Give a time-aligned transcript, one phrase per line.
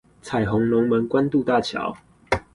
[0.23, 1.95] 彩虹龍門關渡大橋